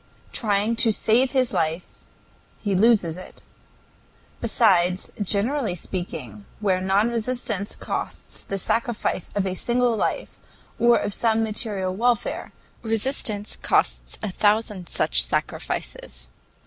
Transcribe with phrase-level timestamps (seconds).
[0.31, 1.85] Trying to save his life
[2.59, 3.43] he loses it.
[4.41, 10.37] Besides, generally speaking, where non resistance costs the sacrifice of a single life
[10.79, 12.51] or of some material welfare,
[12.81, 16.27] resistance costs a thousand such sacrifices.